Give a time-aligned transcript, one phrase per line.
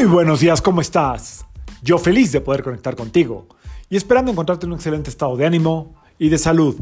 [0.00, 1.44] Muy buenos días, ¿cómo estás?
[1.82, 3.48] Yo feliz de poder conectar contigo
[3.90, 6.74] y esperando encontrarte en un excelente estado de ánimo y de salud.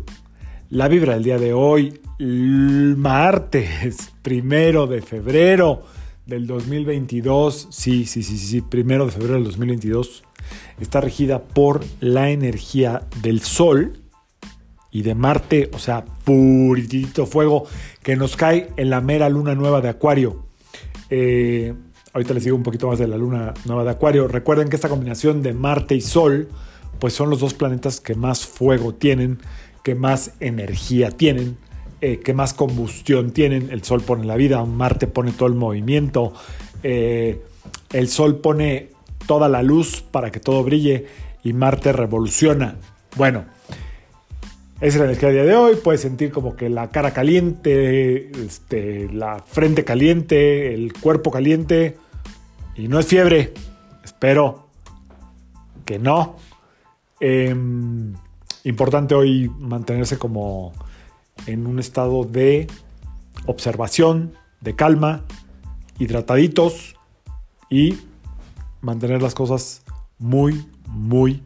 [0.71, 5.83] La vibra del día de hoy, martes, primero de febrero
[6.27, 10.23] del 2022, sí, sí, sí, sí, primero de febrero del 2022,
[10.79, 14.01] está regida por la energía del Sol
[14.93, 17.65] y de Marte, o sea, puritito fuego
[18.01, 20.47] que nos cae en la mera luna nueva de Acuario.
[21.11, 21.75] Eh,
[22.13, 24.29] ahorita les digo un poquito más de la luna nueva de Acuario.
[24.29, 26.49] Recuerden que esta combinación de Marte y Sol,
[26.99, 29.39] pues son los dos planetas que más fuego tienen,
[29.83, 31.57] que más energía tienen,
[32.01, 33.71] eh, que más combustión tienen.
[33.71, 36.33] El Sol pone la vida, Marte pone todo el movimiento,
[36.83, 37.43] eh,
[37.93, 38.91] el Sol pone
[39.27, 41.07] toda la luz para que todo brille
[41.45, 42.77] y Marte revoluciona.
[43.17, 43.45] Bueno,
[44.81, 45.75] esa es la energía del día de hoy.
[45.75, 51.97] Puedes sentir como que la cara caliente, este, la frente caliente, el cuerpo caliente.
[52.77, 53.55] Y no es fiebre.
[54.05, 54.69] Espero
[55.85, 56.37] que no.
[57.19, 58.15] Em,
[58.63, 60.73] importante hoy mantenerse como
[61.47, 62.69] en un estado de
[63.47, 65.25] observación, de calma,
[65.99, 66.95] hidrataditos
[67.69, 67.99] y
[68.81, 69.83] mantener las cosas
[70.21, 71.43] muy, muy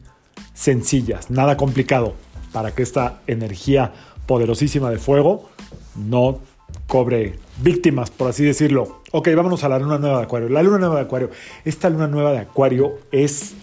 [0.53, 1.31] sencillas.
[1.31, 2.13] Nada complicado
[2.53, 3.91] para que esta energía
[4.25, 5.49] poderosísima de fuego
[5.95, 6.39] no
[6.87, 9.01] cobre víctimas, por así decirlo.
[9.11, 10.49] Ok, vámonos a la luna nueva de Acuario.
[10.49, 11.29] La luna nueva de Acuario.
[11.65, 13.53] Esta luna nueva de Acuario es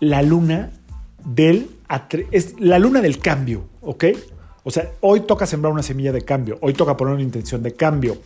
[0.00, 0.70] la luna
[1.24, 1.70] del
[2.30, 4.04] es la luna del cambio, ¿ok?
[4.64, 7.72] O sea, hoy toca sembrar una semilla de cambio, hoy toca poner una intención de
[7.74, 8.18] cambio,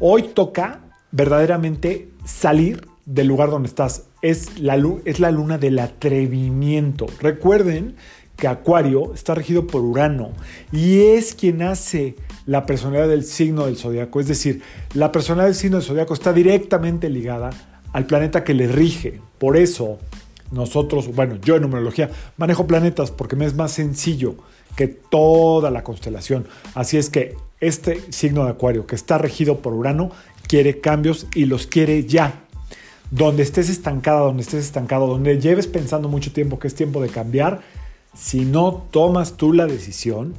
[0.00, 0.80] hoy toca
[1.12, 4.04] verdaderamente salir del lugar donde estás.
[4.22, 7.06] Es la, es la luna del atrevimiento.
[7.20, 7.96] Recuerden
[8.36, 10.32] que Acuario está regido por Urano
[10.72, 14.20] y es quien hace la personalidad del signo del zodiaco.
[14.20, 17.50] Es decir, la personalidad del signo del zodiaco está directamente ligada
[17.92, 19.20] al planeta que le rige.
[19.38, 19.98] Por eso,
[20.50, 24.34] nosotros, bueno, yo en numerología manejo planetas porque me es más sencillo
[24.76, 26.46] que toda la constelación.
[26.74, 30.10] Así es que este signo de Acuario que está regido por Urano
[30.48, 32.40] quiere cambios y los quiere ya.
[33.10, 37.10] Donde estés estancada, donde estés estancado, donde lleves pensando mucho tiempo que es tiempo de
[37.10, 37.60] cambiar,
[38.14, 40.34] si no tomas tú la decisión,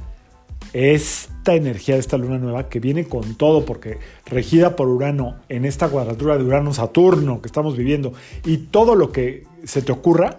[0.72, 5.64] esta energía de esta luna nueva que viene con todo, porque regida por Urano en
[5.64, 8.12] esta cuadratura de Urano-Saturno que estamos viviendo,
[8.44, 10.38] y todo lo que se te ocurra,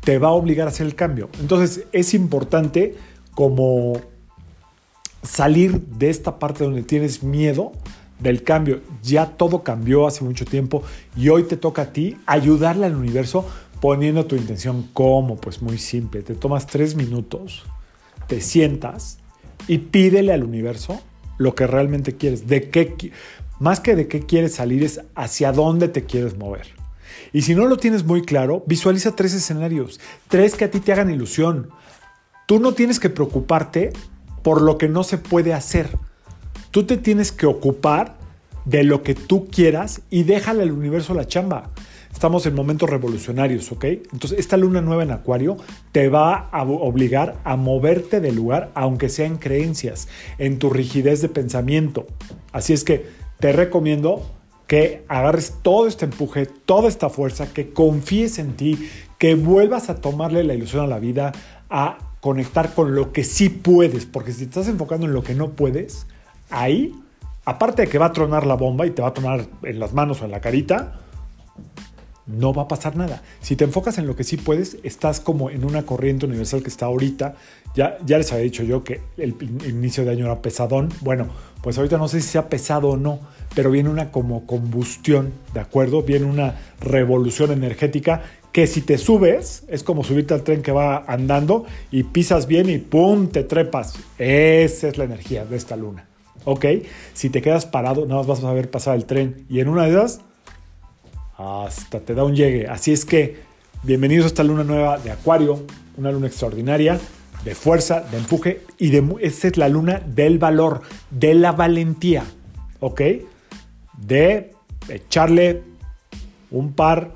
[0.00, 1.30] te va a obligar a hacer el cambio.
[1.40, 2.94] Entonces es importante
[3.34, 4.00] como
[5.22, 7.72] salir de esta parte donde tienes miedo
[8.20, 8.80] del cambio.
[9.02, 10.82] Ya todo cambió hace mucho tiempo
[11.16, 13.46] y hoy te toca a ti ayudarle al universo
[13.84, 16.22] poniendo tu intención como, pues muy simple.
[16.22, 17.64] Te tomas tres minutos,
[18.28, 19.18] te sientas
[19.68, 21.02] y pídele al universo
[21.36, 22.46] lo que realmente quieres.
[22.46, 23.12] De qué,
[23.60, 26.68] más que de qué quieres salir es hacia dónde te quieres mover.
[27.34, 30.90] Y si no lo tienes muy claro, visualiza tres escenarios, tres que a ti te
[30.90, 31.68] hagan ilusión.
[32.46, 33.92] Tú no tienes que preocuparte
[34.42, 35.90] por lo que no se puede hacer.
[36.70, 38.16] Tú te tienes que ocupar
[38.64, 41.70] de lo que tú quieras y déjale al universo la chamba.
[42.14, 43.84] Estamos en momentos revolucionarios, ¿ok?
[43.84, 45.58] Entonces, esta luna nueva en Acuario
[45.92, 50.08] te va a obligar a moverte del lugar, aunque sea en creencias,
[50.38, 52.06] en tu rigidez de pensamiento.
[52.52, 53.04] Así es que
[53.40, 54.22] te recomiendo
[54.68, 58.88] que agarres todo este empuje, toda esta fuerza, que confíes en ti,
[59.18, 61.32] que vuelvas a tomarle la ilusión a la vida,
[61.68, 65.34] a conectar con lo que sí puedes, porque si te estás enfocando en lo que
[65.34, 66.06] no puedes,
[66.48, 66.94] ahí,
[67.44, 69.92] aparte de que va a tronar la bomba y te va a tronar en las
[69.92, 71.00] manos o en la carita,
[72.26, 73.22] no va a pasar nada.
[73.40, 76.68] Si te enfocas en lo que sí puedes, estás como en una corriente universal que
[76.68, 77.34] está ahorita.
[77.74, 79.36] Ya, ya les había dicho yo que el,
[79.66, 80.88] inicio de año era pesadón.
[81.00, 81.28] Bueno,
[81.62, 83.20] pues ahorita no sé si sea pesado o no,
[83.54, 86.02] pero viene una como combustión, ¿de acuerdo?
[86.02, 91.04] Viene una revolución energética que si te subes es como subirte al tren que va
[91.08, 93.28] andando y pisas bien y ¡pum!
[93.28, 93.94] te trepas.
[94.16, 96.06] Esa es la energía de esta luna.
[96.44, 96.66] ¿Ok?
[97.14, 99.84] Si te quedas parado, nada más vas a ver pasar el tren y en una
[99.84, 100.20] de esas
[101.36, 102.68] hasta te da un llegue.
[102.68, 103.42] Así es que
[103.82, 105.64] bienvenidos a esta luna nueva de Acuario,
[105.96, 106.98] una luna extraordinaria
[107.44, 112.24] de fuerza, de empuje y de esta es la luna del valor, de la valentía,
[112.80, 113.00] ¿ok?
[113.98, 114.52] De
[114.88, 115.62] echarle
[116.50, 117.12] un par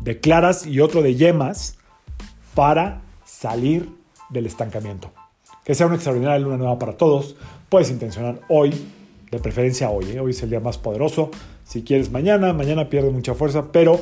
[0.00, 1.76] de claras y otro de yemas
[2.54, 3.88] para salir
[4.30, 5.12] del estancamiento.
[5.64, 7.36] Que sea una extraordinaria luna nueva para todos.
[7.68, 8.72] Puedes intencionar hoy,
[9.30, 10.20] de preferencia hoy, ¿eh?
[10.20, 11.30] hoy es el día más poderoso
[11.70, 14.00] si quieres mañana, mañana pierde mucha fuerza, pero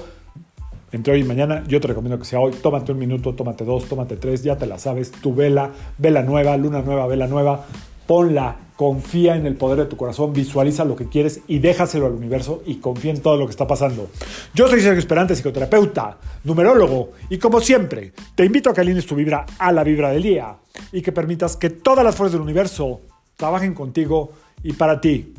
[0.90, 2.52] entre hoy y mañana yo te recomiendo que sea hoy.
[2.52, 5.10] Tómate un minuto, tómate dos, tómate tres, ya te la sabes.
[5.10, 7.66] Tu vela, vela nueva, luna nueva, vela nueva,
[8.06, 12.12] ponla confía en el poder de tu corazón, visualiza lo que quieres y déjaselo al
[12.12, 14.08] universo y confía en todo lo que está pasando.
[14.54, 19.16] Yo soy Sergio Esperante, psicoterapeuta, numerólogo y como siempre, te invito a que alines tu
[19.16, 20.56] vibra a la vibra del día
[20.92, 23.00] y que permitas que todas las fuerzas del universo
[23.38, 24.32] trabajen contigo
[24.62, 25.32] y para ti.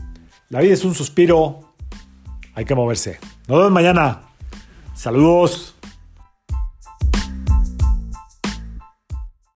[0.47, 1.75] La vida es un suspiro,
[2.55, 3.19] hay que moverse.
[3.47, 4.21] Nos vemos mañana.
[4.95, 5.78] Saludos.